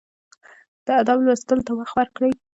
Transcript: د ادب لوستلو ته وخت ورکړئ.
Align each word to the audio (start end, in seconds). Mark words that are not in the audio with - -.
د 0.85 0.87
ادب 1.01 1.17
لوستلو 1.25 1.65
ته 1.67 1.71
وخت 1.79 1.93
ورکړئ. 1.95 2.31